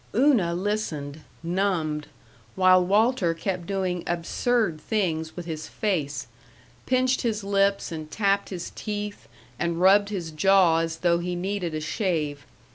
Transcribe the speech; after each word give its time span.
Una 0.15 0.55
listened, 0.55 1.21
numbed, 1.43 2.07
while 2.55 2.83
Walter 2.83 3.35
kept 3.35 3.67
doing 3.67 4.03
absurd 4.07 4.81
things 4.81 5.35
with 5.35 5.45
his 5.45 5.67
face 5.67 6.25
pinched 6.87 7.21
his 7.21 7.43
lips 7.43 7.91
and 7.91 8.09
tapped 8.09 8.49
his 8.49 8.71
teeth 8.73 9.27
and 9.59 9.79
rubbed 9.79 10.09
his 10.09 10.31
jaw 10.31 10.77
as 10.79 10.97
though 11.05 11.19
he 11.19 11.35
needed 11.35 11.75
a 11.75 11.81
shave. 11.81 12.47